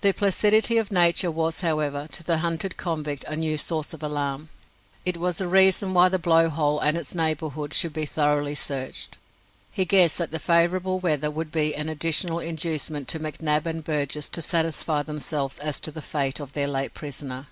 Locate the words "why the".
5.94-6.18